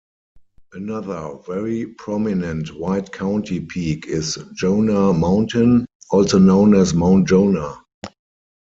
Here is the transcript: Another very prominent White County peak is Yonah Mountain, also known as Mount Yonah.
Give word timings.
Another 0.73 1.35
very 1.45 1.85
prominent 1.85 2.73
White 2.75 3.11
County 3.11 3.59
peak 3.59 4.07
is 4.07 4.35
Yonah 4.59 5.13
Mountain, 5.13 5.85
also 6.09 6.39
known 6.39 6.73
as 6.73 6.95
Mount 6.95 7.29
Yonah. 7.29 7.77